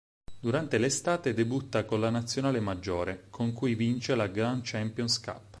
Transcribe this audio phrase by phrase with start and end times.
[0.39, 5.41] Durante l'estate debutta con la nazionale maggiore, con cui vince la Grand Champions Cup.